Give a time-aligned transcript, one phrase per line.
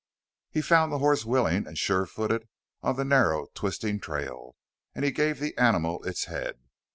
[0.49, 2.47] He found the horse willing and sure footed
[2.81, 4.55] on the narrow, twisting trail,
[4.95, 6.55] and he gave the animal its head.